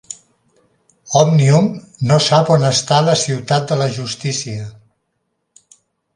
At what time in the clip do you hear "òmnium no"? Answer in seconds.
1.19-2.17